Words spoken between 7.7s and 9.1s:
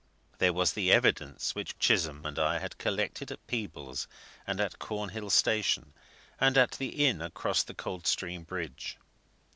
Coldstream Bridge.